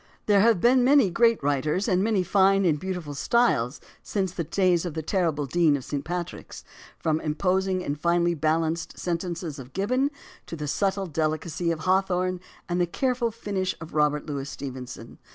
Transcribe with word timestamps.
There 0.25 0.39
have 0.41 0.59
been 0.59 0.83
many 0.83 1.11
great 1.11 1.43
writers 1.43 1.87
and 1.87 2.03
many 2.03 2.23
fine 2.23 2.65
and 2.65 2.79
beautiful 2.79 3.13
styles 3.13 3.79
since 4.01 4.31
the 4.31 4.43
days 4.43 4.83
of 4.83 4.95
the 4.95 5.03
terrible 5.03 5.45
Dean 5.45 5.77
of 5.77 5.85
St. 5.85 6.03
Patrick's, 6.03 6.63
from 6.97 7.17
the 7.19 7.25
imposing 7.25 7.83
and 7.83 7.99
finely 8.01 8.33
balanced 8.33 8.97
sentences 8.97 9.59
of 9.59 9.73
Gibbon 9.73 10.09
to 10.47 10.55
the 10.55 10.67
subtle 10.67 11.05
deli 11.05 11.37
cacy 11.37 11.69
of 11.71 11.81
Hawthorne 11.81 12.39
and 12.67 12.81
the 12.81 12.87
careful 12.87 13.29
finish 13.29 13.75
of 13.79 13.93
Robert 13.93 14.25
Louis 14.25 14.49
Stevenson. 14.49 15.19